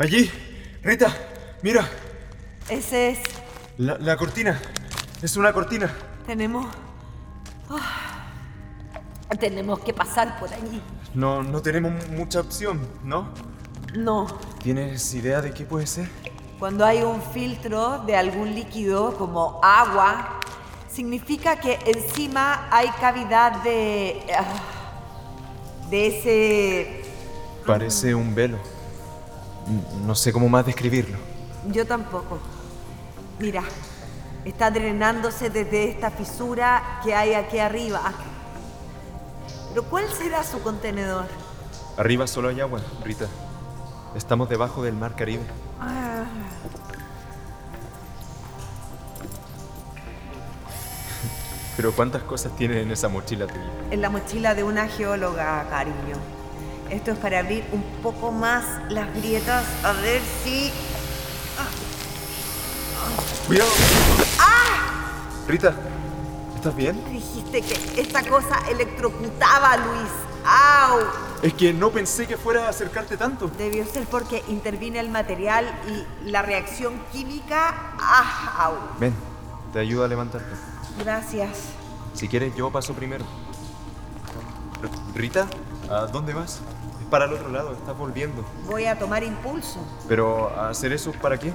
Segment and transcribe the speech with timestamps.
[0.00, 0.30] Allí.
[0.82, 1.14] Rita,
[1.60, 1.86] mira.
[2.70, 3.18] Ese es.
[3.76, 4.58] La, la cortina.
[5.20, 5.94] Es una cortina.
[6.26, 6.66] Tenemos.
[7.68, 8.16] Ah.
[9.38, 10.80] Tenemos que pasar por allí.
[11.12, 13.28] No, no tenemos mucha opción, ¿no?
[13.94, 14.26] No.
[14.62, 16.08] ¿Tienes idea de qué puede ser?
[16.58, 20.40] Cuando hay un filtro de algún líquido como agua,
[20.90, 24.22] significa que encima hay cavidad de.
[24.34, 27.02] ah, de ese.
[27.66, 28.79] Parece un velo.
[30.06, 31.16] No sé cómo más describirlo.
[31.70, 32.38] Yo tampoco.
[33.38, 33.62] Mira,
[34.44, 38.00] está drenándose desde esta fisura que hay aquí arriba.
[39.70, 41.26] Pero ¿cuál será su contenedor?
[41.96, 43.26] Arriba solo hay agua, Rita.
[44.16, 45.44] Estamos debajo del mar Caribe.
[45.80, 46.24] Ah,
[51.76, 53.60] Pero ¿cuántas cosas tiene en esa mochila tuya?
[53.90, 56.16] en la mochila de una geóloga, cariño.
[56.90, 60.72] Esto es para abrir un poco más las grietas, a ver si...
[63.46, 63.70] ¡Cuidado!
[65.46, 65.74] Rita,
[66.54, 67.02] ¿estás bien?
[67.10, 70.10] Dijiste que esta cosa electrocutaba, Luis.
[70.44, 71.00] ¡Au!
[71.42, 73.48] Es que no pensé que fuera a acercarte tanto.
[73.48, 77.94] Debió ser porque intervine el material y la reacción química.
[77.98, 78.54] ¡Ah!
[78.58, 78.74] ¡Au!
[78.98, 79.14] Ven,
[79.72, 80.50] te ayudo a levantarte.
[80.98, 81.50] Gracias.
[82.14, 83.24] Si quieres, yo paso primero.
[85.14, 85.46] Rita,
[85.88, 86.60] ¿a dónde vas?
[87.10, 88.44] Para el otro lado, estás volviendo.
[88.66, 89.80] Voy a tomar impulso.
[90.08, 91.52] Pero, ¿a ¿hacer eso para qué?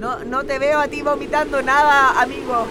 [0.00, 2.66] No, no te veo a ti vomitando nada, amigo.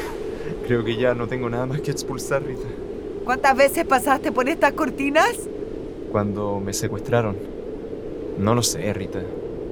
[0.66, 2.68] Creo que ya no tengo nada más que expulsar, Rita.
[3.24, 5.48] ¿Cuántas veces pasaste por estas cortinas?
[6.10, 7.36] Cuando me secuestraron.
[8.38, 9.20] No lo sé, Rita.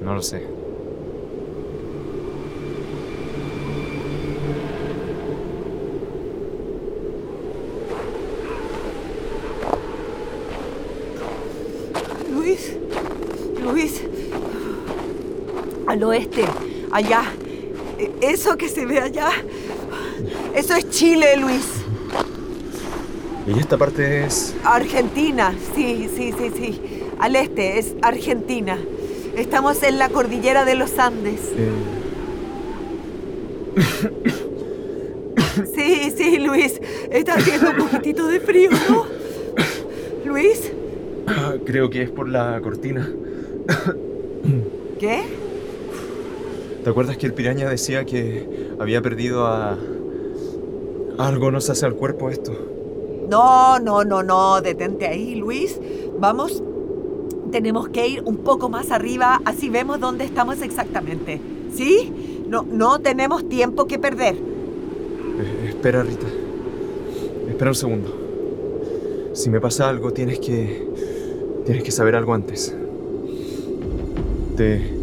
[0.03, 0.45] No lo sé.
[12.31, 12.77] Luis,
[13.63, 14.03] Luis,
[15.87, 16.43] al oeste,
[16.97, 17.23] allá.
[17.99, 19.29] E- Eso que se ve allá,
[20.55, 21.65] eso es Chile, Luis.
[23.47, 24.53] ¿Y esta parte es...?
[24.63, 26.81] Argentina, sí, sí, sí, sí.
[27.19, 28.77] Al este es Argentina.
[29.37, 31.39] Estamos en la cordillera de los Andes.
[31.55, 31.69] eh,
[35.75, 36.79] Sí, sí, Luis.
[37.11, 39.05] Está haciendo un poquitito de frío, ¿no?
[40.25, 40.71] Luis,
[41.27, 43.09] ah, creo que es por la cortina.
[44.99, 45.23] ¿qué?
[46.87, 49.77] ¿Te acuerdas que el piraña decía que había perdido a...
[51.17, 52.53] Algo nos hace al cuerpo esto.
[53.29, 55.81] No, no, no, no, detente ahí, Luis.
[56.17, 56.63] Vamos,
[57.51, 61.41] tenemos que ir un poco más arriba, así vemos dónde estamos exactamente.
[61.75, 62.45] ¿Sí?
[62.47, 64.35] No, no tenemos tiempo que perder.
[64.35, 66.27] Eh, espera, Rita.
[67.49, 68.15] Espera un segundo.
[69.33, 70.87] Si me pasa algo, tienes que...
[71.65, 72.73] Tienes que saber algo antes.
[74.55, 74.96] Te...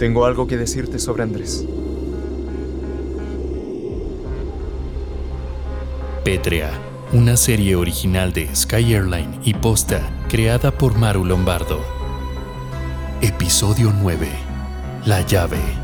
[0.00, 1.62] Tengo algo que decirte sobre Andrés.
[6.24, 6.70] Pétrea,
[7.12, 10.00] una serie original de Sky Airline y Posta,
[10.30, 11.80] creada por Maru Lombardo.
[13.20, 14.26] Episodio 9.
[15.04, 15.79] La llave.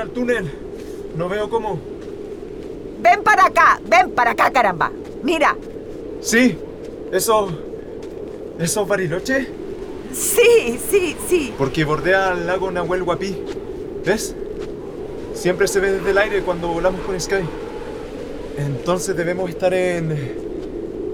[0.00, 0.50] Al túnel.
[1.16, 1.78] No veo cómo.
[3.00, 4.90] ven para acá, ven para acá, caramba.
[5.22, 5.56] Mira,
[6.20, 6.56] Sí,
[7.12, 7.48] eso...
[8.58, 9.48] ¿Eso es Bariloche?
[10.12, 11.54] sí, sí, sí.
[11.58, 13.36] Porque bordea al lago Nahuel Huapi.
[14.04, 14.34] ¿Ves?
[15.34, 17.44] Siempre se ve desde el aire cuando volamos con Sky.
[18.58, 20.46] Entonces debemos estar en...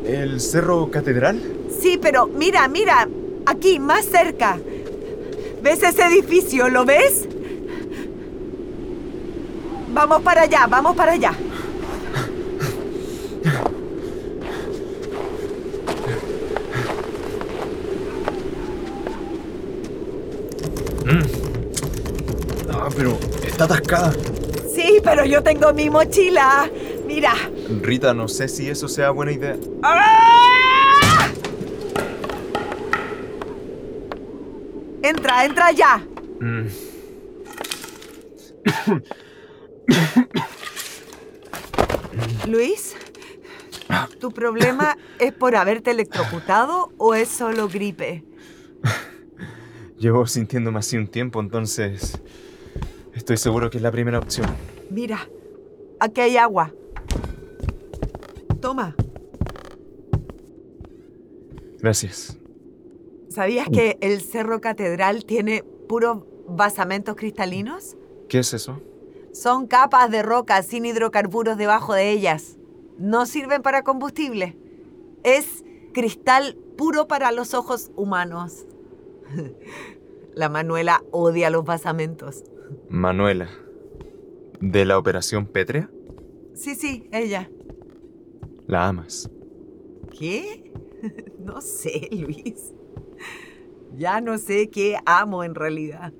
[0.06, 1.40] ¿El Cerro Catedral?
[1.80, 3.08] Sí, pero mira, mira,
[3.46, 4.58] aquí, más cerca.
[5.62, 6.68] ¿Ves ese edificio?
[6.68, 7.28] ¿Lo ves?
[9.92, 11.34] Vamos para allá, vamos para allá.
[22.72, 24.12] Ah, pero está atascada.
[24.74, 26.70] Sí, pero yo tengo mi mochila.
[27.06, 27.34] Mira.
[27.82, 29.56] Rita, no sé si eso sea buena idea.
[29.82, 31.28] ¡Ah!
[35.02, 36.02] Entra, entra ya.
[36.40, 36.66] Mm.
[42.52, 42.94] Luis,
[44.20, 48.24] ¿tu problema es por haberte electrocutado o es solo gripe?
[49.98, 52.20] Llevo sintiéndome así un tiempo, entonces
[53.14, 54.54] estoy seguro que es la primera opción.
[54.90, 55.26] Mira,
[55.98, 56.74] aquí hay agua.
[58.60, 58.94] Toma.
[61.78, 62.36] Gracias.
[63.30, 67.96] ¿Sabías que el Cerro Catedral tiene puros basamentos cristalinos?
[68.28, 68.78] ¿Qué es eso?
[69.32, 72.58] Son capas de roca sin hidrocarburos debajo de ellas.
[72.98, 74.56] No sirven para combustible.
[75.24, 75.64] Es
[75.94, 78.66] cristal puro para los ojos humanos.
[80.34, 82.44] La Manuela odia los basamentos.
[82.88, 83.48] Manuela.
[84.60, 85.90] ¿De la operación Pétrea?
[86.54, 87.50] Sí, sí, ella.
[88.66, 89.30] La amas.
[90.18, 90.70] ¿Qué?
[91.40, 92.72] No sé, Luis.
[93.96, 96.12] Ya no sé qué amo en realidad.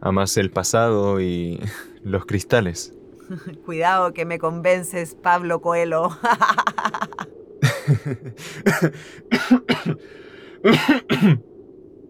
[0.00, 1.60] Amas el pasado y
[2.04, 2.94] los cristales.
[3.64, 6.10] Cuidado que me convences, Pablo Coelho.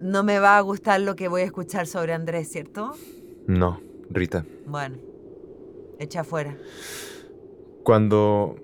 [0.01, 2.93] No me va a gustar lo que voy a escuchar sobre Andrés, ¿cierto?
[3.47, 3.81] No,
[4.11, 4.45] Rita.
[4.67, 4.99] Bueno,
[5.99, 6.59] echa afuera.
[7.83, 8.57] Cuando.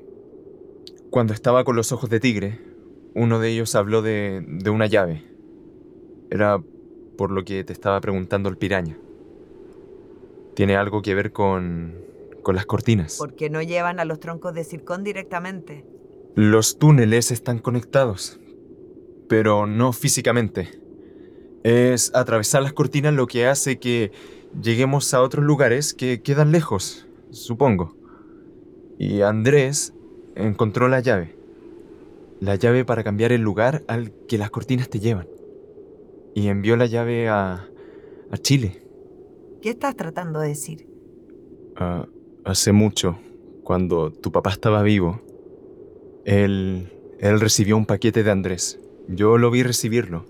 [1.08, 2.60] Cuando estaba con los ojos de tigre,
[3.14, 5.24] uno de ellos habló de, de una llave.
[6.30, 6.62] Era
[7.16, 8.98] por lo que te estaba preguntando el piraña.
[10.60, 11.94] Tiene algo que ver con.
[12.42, 13.16] con las cortinas.
[13.16, 15.86] Porque no llevan a los troncos de circón directamente.
[16.34, 18.38] Los túneles están conectados,
[19.26, 20.68] pero no físicamente.
[21.62, 24.12] Es atravesar las cortinas lo que hace que
[24.62, 27.96] lleguemos a otros lugares que quedan lejos, supongo.
[28.98, 29.94] Y Andrés
[30.34, 31.38] encontró la llave.
[32.38, 35.26] La llave para cambiar el lugar al que las cortinas te llevan.
[36.34, 37.66] Y envió la llave a,
[38.30, 38.89] a Chile.
[39.62, 40.86] ¿Qué estás tratando de decir?
[41.76, 42.06] Ah,
[42.44, 43.18] hace mucho,
[43.62, 45.20] cuando tu papá estaba vivo,
[46.24, 48.80] él, él recibió un paquete de Andrés.
[49.06, 50.24] Yo lo vi recibirlo.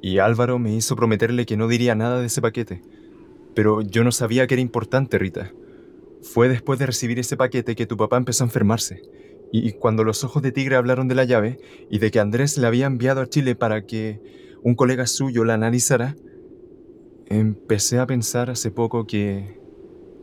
[0.00, 2.80] Y Álvaro me hizo prometerle que no diría nada de ese paquete.
[3.54, 5.52] Pero yo no sabía que era importante, Rita.
[6.22, 9.02] Fue después de recibir ese paquete que tu papá empezó a enfermarse.
[9.52, 11.58] Y cuando los ojos de tigre hablaron de la llave
[11.90, 14.20] y de que Andrés la había enviado a Chile para que
[14.62, 16.16] un colega suyo la analizara,
[17.28, 19.60] empecé a pensar hace poco que,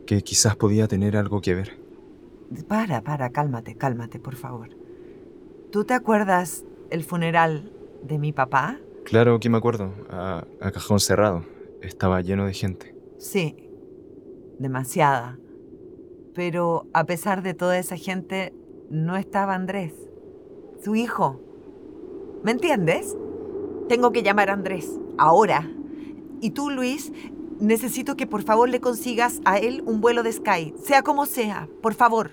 [0.06, 1.78] que quizás podía tener algo que ver.
[2.68, 4.70] Para, para, cálmate, cálmate, por favor.
[5.70, 7.72] ¿Tú te acuerdas el funeral
[8.02, 8.78] de mi papá?
[9.04, 11.44] Claro que me acuerdo, a, a cajón cerrado.
[11.80, 12.94] Estaba lleno de gente.
[13.18, 13.56] Sí,
[14.58, 15.38] demasiada.
[16.34, 18.52] Pero a pesar de toda esa gente,
[18.90, 19.92] no estaba Andrés,
[20.82, 21.40] su hijo.
[22.42, 23.16] ¿Me entiendes?
[23.88, 25.70] Tengo que llamar a Andrés, ahora.
[26.40, 27.12] Y tú, Luis,
[27.60, 31.68] necesito que por favor le consigas a él un vuelo de Sky, sea como sea,
[31.82, 32.32] por favor.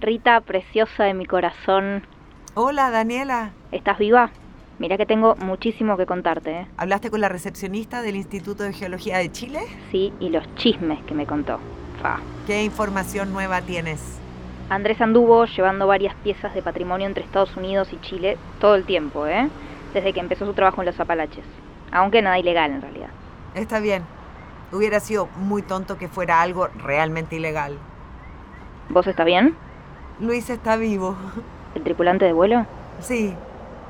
[0.00, 2.02] Rita, preciosa de mi corazón,
[2.54, 3.52] Hola, Daniela.
[3.70, 4.30] ¿estás viva?
[4.78, 6.66] Mira que tengo muchísimo que contarte, ¿eh?
[6.78, 9.60] ¿Hablaste con la recepcionista del Instituto de Geología de Chile?
[9.90, 11.58] Sí, y los chismes que me contó.
[12.00, 12.18] Fa.
[12.46, 14.00] ¿Qué información nueva tienes?
[14.68, 19.26] Andrés anduvo llevando varias piezas de patrimonio entre Estados Unidos y Chile todo el tiempo,
[19.26, 19.48] ¿eh?
[19.94, 21.44] Desde que empezó su trabajo en los Apalaches.
[21.92, 23.08] Aunque nada ilegal en realidad.
[23.54, 24.02] Está bien.
[24.72, 27.78] Hubiera sido muy tonto que fuera algo realmente ilegal.
[28.88, 29.54] ¿Vos estás bien?
[30.20, 31.16] Luis está vivo.
[31.74, 32.66] ¿El tripulante de vuelo?
[33.00, 33.34] Sí,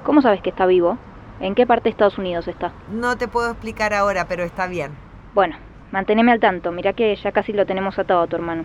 [0.04, 0.99] ¿Cómo sabes que está vivo?
[1.40, 2.71] ¿En qué parte de Estados Unidos está?
[2.92, 4.92] no te puedo explicar ahora, pero está bien.
[5.35, 5.56] Bueno,
[5.90, 6.71] manteneme al tanto.
[6.71, 8.64] Mira que ya casi lo tenemos atado a tu hermano.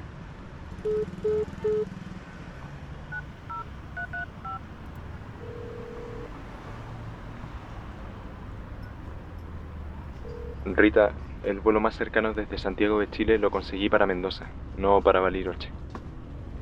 [10.65, 11.11] Rita,
[11.43, 14.45] el vuelo más cercano desde Santiago de Chile lo conseguí para Mendoza,
[14.77, 15.69] no para Bariloche.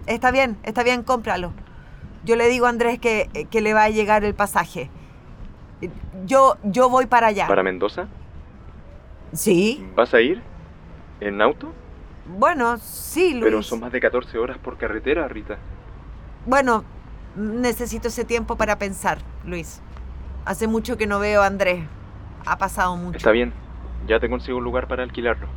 [0.08, 1.51] Está bien, está bien, cómpralo.
[2.24, 4.89] Yo le digo a Andrés que, que le va a llegar el pasaje.
[6.25, 7.48] Yo, yo voy para allá.
[7.48, 8.08] ¿Para Mendoza?
[9.34, 10.41] Sí, ¿Vas a ir?
[11.20, 11.72] ¿En auto?
[12.38, 13.44] bueno, sí, Luis.
[13.44, 15.58] Pero son más de 14 horas por carretera, Rita.
[16.46, 16.84] Bueno,
[17.36, 19.82] necesito ese tiempo para pensar, Luis.
[20.46, 21.84] Hace mucho que no veo a Andrés.
[22.46, 23.18] Ha pasado mucho.
[23.18, 23.53] Está bien,
[24.08, 25.48] ya te consigo un lugar para alquilarlo.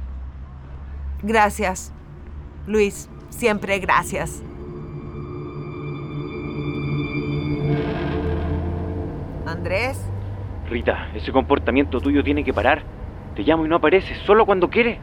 [1.22, 1.92] Gracias,
[2.66, 3.08] Luis.
[3.30, 4.42] Siempre gracias.
[9.46, 10.12] Andrés,
[10.68, 12.82] Rita, ese comportamiento tuyo tiene que parar.
[13.37, 14.99] Te llamo y no apareces, solo cuando quieres.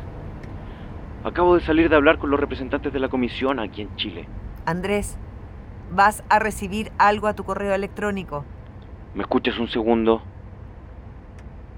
[1.23, 4.27] Acabo de salir de hablar con los representantes de la comisión aquí en Chile.
[4.65, 5.17] Andrés,
[5.91, 8.45] vas a recibir algo a tu correo electrónico.
[9.13, 10.21] ¿Me escuchas un segundo?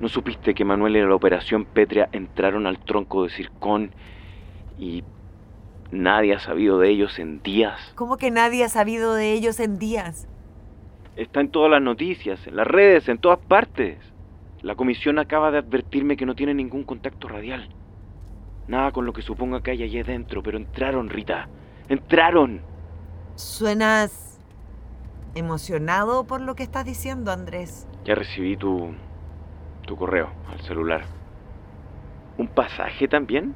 [0.02, 3.92] ¿No supiste que Manuel y la operación Petria entraron al tronco de Circón
[4.80, 5.04] y
[5.92, 7.94] nadie ha sabido de ellos en días?
[7.94, 10.28] ¿Cómo que nadie ha sabido de ellos en días?
[11.16, 14.00] Está en todas las noticias, en las redes, en todas partes.
[14.64, 17.70] La comisión acaba de advertirme que no tiene ningún contacto radial.
[18.68, 21.48] Nada con lo que suponga que hay allí dentro, pero entraron, Rita.
[21.90, 22.62] Entraron.
[23.36, 24.40] Suenas
[25.36, 27.88] emocionado por lo que estás diciendo, Andrés.
[28.04, 28.96] Ya recibí tu
[29.92, 31.04] tu correo al celular.
[32.38, 33.54] ¿Un pasaje también?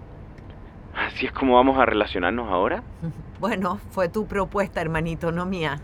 [0.94, 2.84] ¿Así es como vamos a relacionarnos ahora?
[3.38, 5.80] Bueno, fue tu propuesta, hermanito, no mía.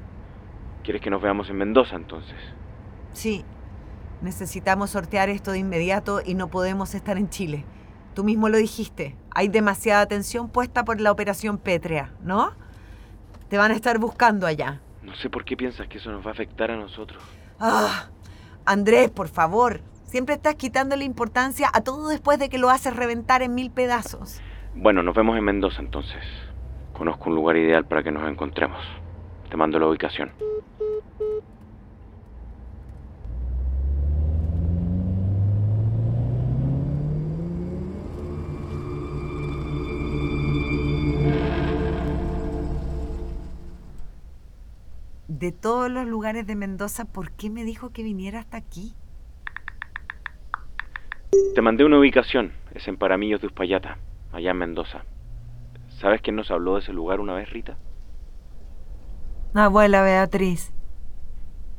[0.84, 2.38] ¿Quieres que nos veamos en Mendoza entonces?
[3.12, 3.43] Sí.
[4.22, 7.65] Necesitamos sortear esto de inmediato y no podemos estar en Chile.
[8.15, 9.17] Tú mismo lo dijiste.
[9.36, 12.53] Hay demasiada atención puesta por la operación Pétrea, ¿no?
[13.50, 14.81] Te van a estar buscando allá.
[15.03, 17.22] No sé por qué piensas que eso nos va a afectar a nosotros.
[17.60, 18.08] Ah,
[18.65, 19.81] Andrés, por favor.
[20.11, 24.41] Siempre estás quitándole importancia a todo después de que lo haces reventar en mil pedazos.
[24.75, 26.21] Bueno, nos vemos en Mendoza entonces.
[26.91, 28.77] Conozco un lugar ideal para que nos encontremos.
[29.49, 30.33] Te mando la ubicación.
[45.29, 48.93] De todos los lugares de Mendoza, ¿por qué me dijo que viniera hasta aquí?
[51.55, 52.53] Te mandé una ubicación.
[52.73, 53.97] Es en Paramillos de Uspallata,
[54.31, 55.03] allá en Mendoza.
[56.00, 57.77] ¿Sabes quién nos habló de ese lugar una vez, Rita?
[59.53, 60.73] La abuela Beatriz.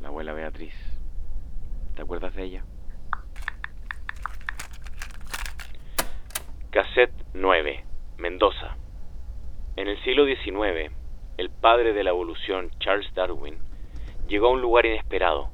[0.01, 0.75] La abuela Beatriz.
[1.97, 2.65] ¿Te acuerdas de ella?
[6.71, 7.85] Cassette 9,
[8.19, 8.77] Mendoza.
[9.77, 10.93] En el siglo XIX,
[11.39, 13.59] el padre de la evolución, Charles Darwin,
[14.29, 15.49] llegó a un lugar inesperado,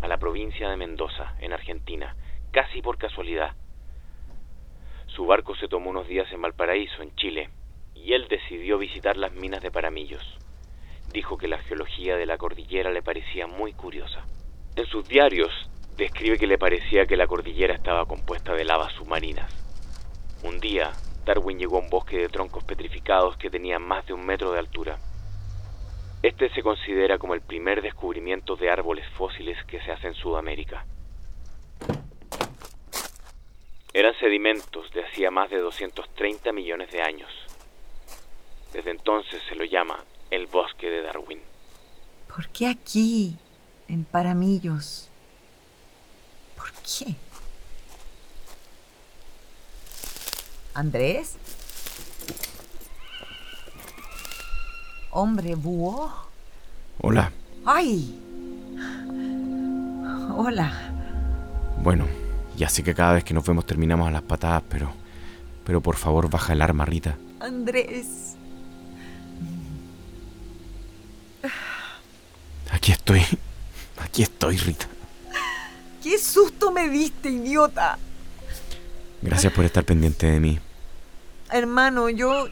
[0.00, 2.16] a la provincia de Mendoza, en Argentina,
[2.50, 3.54] casi por casualidad.
[5.06, 7.50] Su barco se tomó unos días en Valparaíso, en Chile,
[7.94, 10.38] y él decidió visitar las minas de Paramillos.
[11.12, 14.24] Dijo que la geología de la cordillera le parecía muy curiosa.
[14.76, 15.50] En sus diarios
[15.96, 19.52] describe que le parecía que la cordillera estaba compuesta de lavas submarinas.
[20.44, 20.92] Un día,
[21.26, 24.60] Darwin llegó a un bosque de troncos petrificados que tenía más de un metro de
[24.60, 24.98] altura.
[26.22, 30.86] Este se considera como el primer descubrimiento de árboles fósiles que se hace en Sudamérica.
[33.92, 37.30] Eran sedimentos de hacía más de 230 millones de años.
[38.72, 41.40] Desde entonces se lo llama el bosque de Darwin.
[42.32, 43.36] ¿Por qué aquí,
[43.88, 45.08] en Paramillos?
[46.56, 47.16] ¿Por qué?
[50.74, 51.36] ¿Andrés?
[55.10, 56.12] Hombre búho.
[57.00, 57.32] Hola.
[57.66, 58.16] ¡Ay!
[60.36, 60.92] Hola.
[61.82, 62.06] Bueno,
[62.56, 64.92] ya sé que cada vez que nos vemos terminamos a las patadas, pero.
[65.64, 67.16] Pero por favor, baja el arma, Rita.
[67.40, 68.34] Andrés.
[72.70, 73.22] Aquí estoy.
[73.98, 74.86] Aquí estoy, Rita.
[76.02, 77.98] ¡Qué susto me diste, idiota!
[79.22, 80.58] Gracias por estar pendiente de mí.
[81.50, 82.48] Hermano, yo.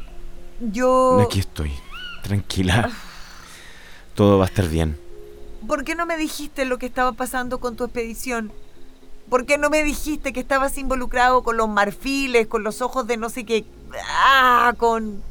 [0.60, 1.20] Yo.
[1.20, 1.72] Aquí estoy.
[2.22, 2.90] Tranquila.
[4.14, 4.98] Todo va a estar bien.
[5.66, 8.52] ¿Por qué no me dijiste lo que estaba pasando con tu expedición?
[9.30, 13.16] ¿Por qué no me dijiste que estabas involucrado con los marfiles, con los ojos de
[13.18, 13.64] no sé qué?
[14.10, 14.72] ¡Ah!
[14.78, 15.22] Con.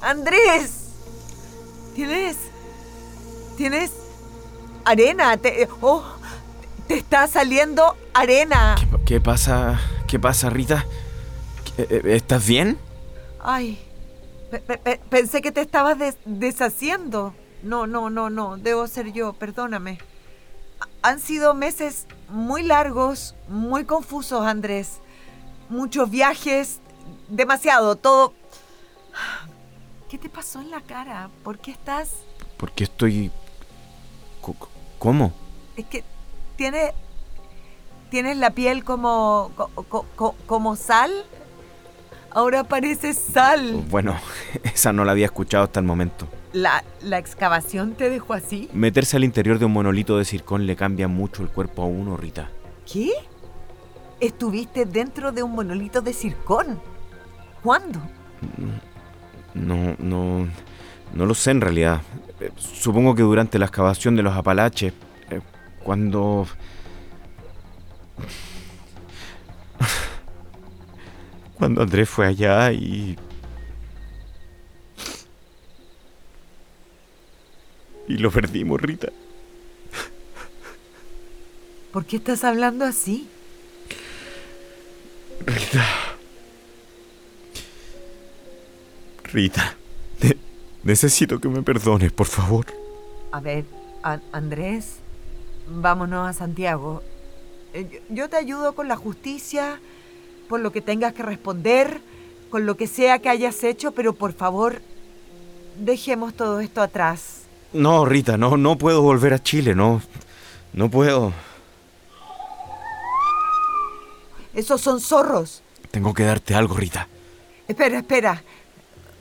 [0.00, 0.70] ¡Andrés!
[1.94, 2.36] ¿Tienes.
[3.56, 3.92] ¿Tienes.
[4.84, 5.36] arena?
[5.36, 6.02] Te, ¡Oh!
[6.88, 8.74] Te está saliendo arena.
[8.78, 9.80] ¿Qué, qué pasa?
[10.08, 10.84] ¿Qué pasa, Rita?
[11.76, 12.78] ¿Qué- eh, ¿Estás bien?
[13.40, 13.78] Ay.
[14.50, 17.32] pe- pe- pe- pensé que te estabas des- deshaciendo.
[17.62, 18.56] No, no, no, no.
[18.58, 19.32] Debo ser yo.
[19.34, 19.98] Perdóname.
[21.02, 25.00] Ha- Han sido meses muy largos, muy confusos, Andrés.
[25.68, 26.80] Muchos viajes,
[27.28, 28.34] demasiado, todo.
[30.08, 31.30] ¿Qué te pasó en la cara?
[31.42, 32.10] ¿Por qué estás.?
[32.56, 33.30] Porque estoy.
[34.98, 35.32] ¿Cómo?
[35.76, 36.04] Es que
[36.56, 36.92] tiene.
[38.10, 39.50] Tienes la piel como.
[39.56, 41.10] co- co- co- como sal.
[42.30, 43.84] Ahora parece sal.
[43.90, 44.16] Bueno,
[44.64, 46.28] esa no la había escuchado hasta el momento.
[46.52, 48.68] ¿La, ¿La excavación te dejó así?
[48.74, 52.16] Meterse al interior de un monolito de circón le cambia mucho el cuerpo a uno,
[52.16, 52.50] Rita.
[52.90, 53.10] ¿Qué?
[54.20, 56.78] ¿Estuviste dentro de un monolito de circón?
[57.62, 58.00] ¿Cuándo?
[59.54, 60.46] No, no.
[61.14, 62.00] No lo sé en realidad.
[62.40, 64.92] Eh, Supongo que durante la excavación de los Apalaches.
[65.30, 65.40] eh,
[65.82, 66.46] Cuando.
[71.58, 73.16] Cuando Andrés fue allá y.
[78.08, 79.08] Y lo perdimos, Rita.
[81.92, 83.28] ¿Por qué estás hablando así?
[85.46, 85.84] Rita.
[89.24, 89.76] Rita.
[90.22, 90.36] ne-
[90.84, 92.66] necesito que me perdones, por favor.
[93.30, 93.64] A ver,
[94.02, 94.96] A- Andrés,
[95.68, 97.02] vámonos a Santiago.
[97.72, 99.78] Eh, Yo, yo te ayudo con la justicia,
[100.48, 102.00] por lo que tengas que responder,
[102.50, 104.82] con lo que sea que hayas hecho, pero por favor,
[105.78, 107.41] dejemos todo esto atrás.
[107.72, 110.02] No, Rita, no, no puedo volver a Chile, no.
[110.72, 111.32] No puedo.
[114.54, 115.62] Esos son zorros.
[115.90, 117.08] Tengo que darte algo, Rita.
[117.68, 118.42] Espera, espera.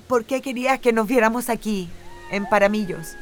[0.07, 1.89] ¿Por qué querías que nos viéramos aquí,
[2.31, 3.15] en Paramillos?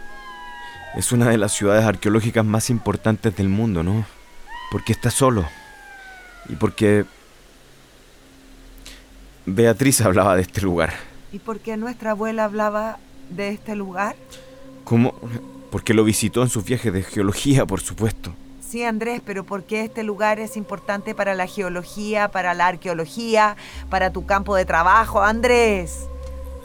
[0.95, 4.05] Es una de las ciudades arqueológicas más importantes del mundo, ¿no?
[4.71, 5.45] Porque está solo.
[6.48, 7.05] Y porque...
[9.45, 10.93] Beatriz hablaba de este lugar.
[11.31, 12.98] ¿Y por qué nuestra abuela hablaba
[13.29, 14.15] de este lugar?
[14.89, 15.13] ¿Cómo?
[15.69, 18.34] Porque lo visitó en sus viajes de geología, por supuesto.
[18.60, 23.55] Sí, Andrés, pero ¿por qué este lugar es importante para la geología, para la arqueología,
[23.91, 26.08] para tu campo de trabajo, Andrés?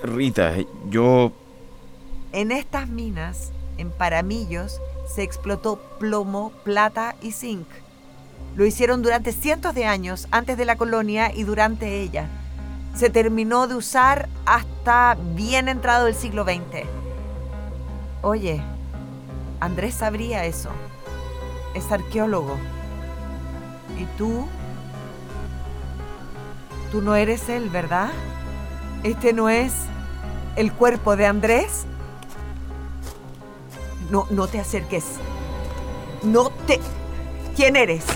[0.02, 0.54] Rita,
[0.88, 1.32] yo...
[2.32, 7.66] En estas minas, en Paramillos, se explotó plomo, plata y zinc.
[8.56, 12.30] Lo hicieron durante cientos de años antes de la colonia y durante ella.
[12.96, 17.03] Se terminó de usar hasta bien entrado el siglo XX.
[18.24, 18.62] Oye,
[19.60, 20.70] Andrés sabría eso.
[21.74, 22.56] Es arqueólogo.
[23.98, 24.48] ¿Y tú?
[26.90, 28.08] Tú no eres él, ¿verdad?
[29.02, 29.74] Este no es
[30.56, 31.84] el cuerpo de Andrés.
[34.10, 35.04] No, no te acerques.
[36.22, 36.80] No te...
[37.54, 38.06] ¿Quién eres?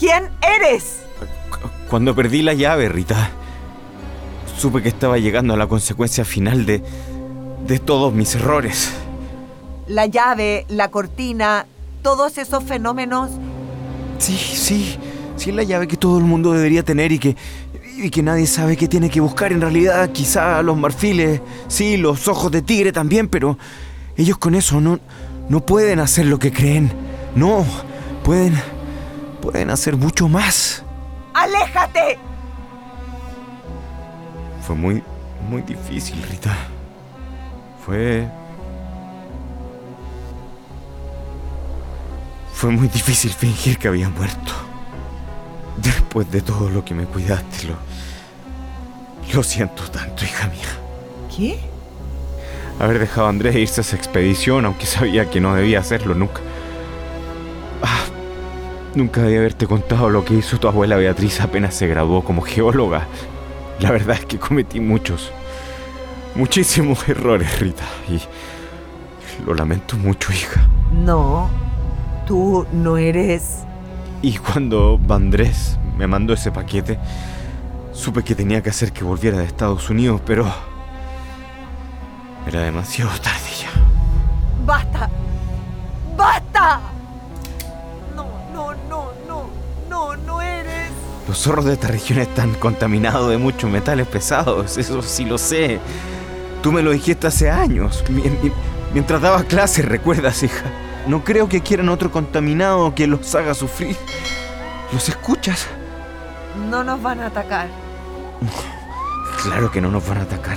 [0.00, 1.04] ¿Quién eres?
[1.88, 3.30] Cuando perdí la llave, Rita,
[4.56, 6.82] supe que estaba llegando a la consecuencia final de...
[7.68, 8.90] de todos mis errores.
[9.86, 11.66] La llave, la cortina,
[12.02, 13.30] todos esos fenómenos.
[14.18, 14.96] Sí, sí,
[15.36, 17.36] sí es la llave que todo el mundo debería tener y que...
[17.96, 20.10] y que nadie sabe qué tiene que buscar en realidad.
[20.10, 23.58] Quizá los marfiles, sí, los ojos de tigre también, pero
[24.16, 24.98] ellos con eso no,
[25.50, 26.90] no pueden hacer lo que creen.
[27.34, 27.66] No,
[28.24, 28.54] pueden...
[29.42, 30.82] pueden hacer mucho más.
[31.34, 32.18] ¡Aléjate!
[34.66, 35.02] Fue muy,
[35.48, 36.56] muy difícil, Rita.
[37.88, 38.28] Fue...
[42.52, 44.52] Fue muy difícil fingir que había muerto.
[45.78, 47.76] Después de todo lo que me cuidaste, lo...
[49.32, 50.68] Lo siento tanto, hija mía.
[51.34, 51.58] ¿Qué?
[52.78, 56.42] Haber dejado a Andrés irse a esa expedición, aunque sabía que no debía hacerlo nunca.
[57.82, 58.04] Ah,
[58.94, 63.06] nunca debí haberte contado lo que hizo tu abuela Beatriz apenas se graduó como geóloga.
[63.80, 65.32] La verdad es que cometí muchos,
[66.34, 67.84] muchísimos errores, Rita.
[68.08, 68.20] Y
[69.44, 70.66] lo lamento mucho, hija.
[70.92, 71.50] No,
[72.26, 73.64] tú no eres...
[74.20, 76.98] Y cuando Andrés me mandó ese paquete,
[77.92, 80.46] supe que tenía que hacer que volviera de Estados Unidos, pero...
[82.46, 83.68] Era demasiado tarde ya.
[84.64, 85.10] ¡Basta!
[86.16, 86.80] ¡Basta!
[88.16, 89.48] No, no, no, no,
[89.88, 90.90] no, no eres...
[91.28, 95.78] Los zorros de esta región están contaminados de muchos metales pesados, eso sí lo sé.
[96.62, 98.52] Tú me lo dijiste hace años, mi- mi-
[98.92, 100.64] mientras daba clases, ¿recuerdas, hija?
[101.06, 103.96] No creo que quieran otro contaminado que los haga sufrir.
[104.92, 105.66] ¿Los escuchas?
[106.70, 107.68] No nos van a atacar.
[109.42, 110.56] Claro que no nos van a atacar.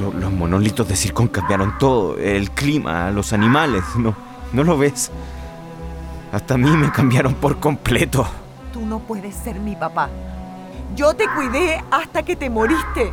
[0.00, 4.14] Lo- los monolitos de Circón cambiaron todo, el clima, los animales, ¿no?
[4.52, 5.10] ¿No lo ves?
[6.32, 8.26] Hasta a mí me cambiaron por completo.
[8.72, 10.08] Tú no puedes ser mi papá.
[10.96, 13.12] Yo te cuidé hasta que te moriste.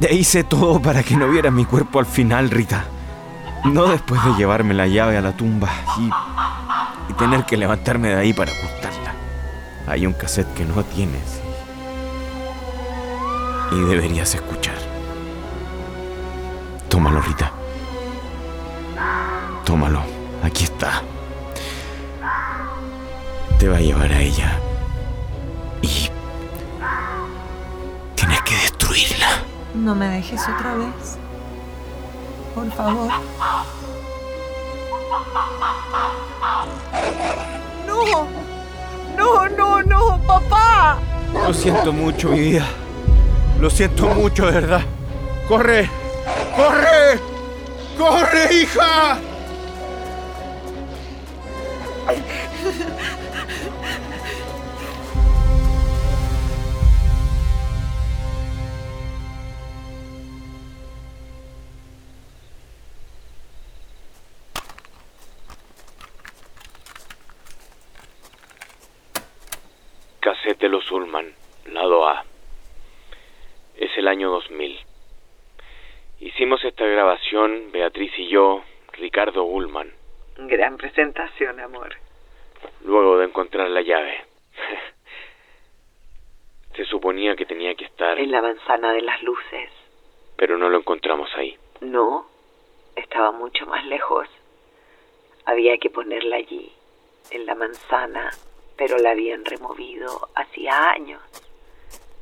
[0.00, 2.84] Hice todo para que no viera mi cuerpo al final, Rita.
[3.64, 6.10] No después de llevarme la llave a la tumba y,
[7.10, 9.14] y tener que levantarme de ahí para ocultarla.
[9.86, 11.40] Hay un cassette que no tienes
[13.72, 14.76] y deberías escuchar.
[16.88, 17.52] Tómalo, Rita.
[19.64, 20.02] Tómalo.
[20.42, 21.02] Aquí está.
[23.58, 24.60] Te va a llevar a ella.
[29.86, 31.16] No me dejes otra vez.
[32.56, 33.08] Por favor.
[37.86, 38.26] No.
[39.16, 40.98] No, no, no, papá.
[41.32, 42.66] Lo siento mucho, mi vida.
[43.60, 44.82] Lo siento mucho, de verdad.
[45.46, 45.88] ¡Corre!
[46.56, 47.20] ¡Corre!
[47.96, 49.18] ¡Corre, hija!
[70.96, 71.34] Ullman,
[71.66, 72.24] lado A.
[73.76, 74.78] Es el año 2000.
[76.20, 79.92] Hicimos esta grabación, Beatriz y yo, Ricardo Ullman,
[80.38, 81.94] Gran presentación, amor.
[82.82, 84.24] luego de encontrar la llave.
[86.76, 89.70] Se suponía que tenía que estar, En la manzana de las luces.
[90.36, 91.56] pero no lo encontramos ahí.
[91.80, 92.26] No,
[92.94, 94.28] estaba mucho más lejos.
[95.44, 96.72] Había que ponerla allí,
[97.30, 98.30] en la manzana,
[98.76, 101.20] pero la habían removido hacía años.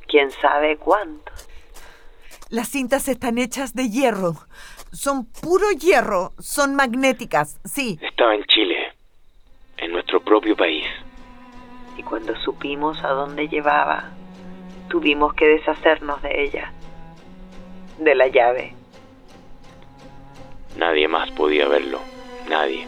[0.07, 1.31] ¿Quién sabe cuánto?
[2.49, 4.35] Las cintas están hechas de hierro.
[4.91, 6.31] Son puro hierro.
[6.39, 7.99] Son magnéticas, sí.
[8.01, 8.93] Estaba en Chile,
[9.77, 10.85] en nuestro propio país.
[11.97, 14.11] Y cuando supimos a dónde llevaba,
[14.89, 16.71] tuvimos que deshacernos de ella,
[17.99, 18.75] de la llave.
[20.77, 21.99] Nadie más podía verlo,
[22.49, 22.87] nadie.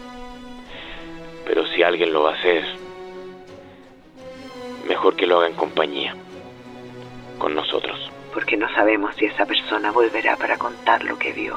[1.46, 2.64] Pero si alguien lo va a hacer,
[4.86, 6.14] mejor que lo haga en compañía,
[7.38, 8.10] con nosotros.
[8.34, 11.56] porque no sabemos si esa persona volverá para contar lo que vio.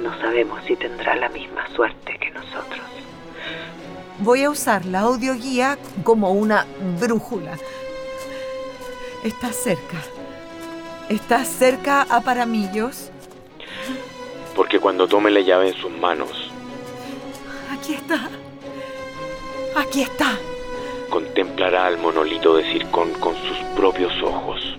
[0.00, 2.80] No sabemos si tendrá la misma suerte que nosotros.
[4.20, 6.66] Voy a usar la audioguía como una
[6.98, 7.58] brújula.
[9.24, 9.98] Está cerca.
[11.08, 13.10] Está cerca a Paramillos.
[14.54, 16.50] Porque cuando tome la llave en sus manos,
[17.70, 18.28] Aquí está.
[19.76, 20.38] Aquí está.
[21.58, 24.77] Contemplará al monolito de Circón con sus propios ojos.